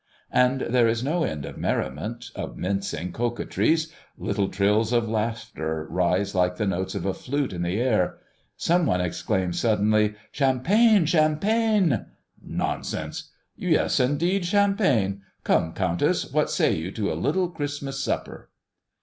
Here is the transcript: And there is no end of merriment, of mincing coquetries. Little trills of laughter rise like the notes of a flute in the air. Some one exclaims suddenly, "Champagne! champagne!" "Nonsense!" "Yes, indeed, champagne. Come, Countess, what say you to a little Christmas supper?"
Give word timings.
And 0.31 0.61
there 0.61 0.87
is 0.87 1.03
no 1.03 1.23
end 1.23 1.45
of 1.45 1.59
merriment, 1.59 2.31
of 2.33 2.57
mincing 2.57 3.11
coquetries. 3.11 3.93
Little 4.17 4.47
trills 4.49 4.91
of 4.91 5.07
laughter 5.07 5.85
rise 5.91 6.33
like 6.33 6.55
the 6.55 6.65
notes 6.65 6.95
of 6.95 7.05
a 7.05 7.13
flute 7.13 7.53
in 7.53 7.61
the 7.61 7.79
air. 7.79 8.17
Some 8.57 8.87
one 8.87 8.99
exclaims 8.99 9.59
suddenly, 9.59 10.15
"Champagne! 10.31 11.05
champagne!" 11.05 12.07
"Nonsense!" 12.41 13.29
"Yes, 13.55 13.99
indeed, 13.99 14.43
champagne. 14.43 15.21
Come, 15.43 15.71
Countess, 15.71 16.33
what 16.33 16.49
say 16.49 16.73
you 16.73 16.89
to 16.93 17.11
a 17.11 17.13
little 17.13 17.47
Christmas 17.49 18.03
supper?" 18.03 18.49